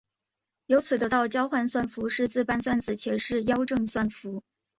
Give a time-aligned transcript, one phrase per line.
[0.65, 4.41] 由此得到交换算符是自伴算子且是幺正算符。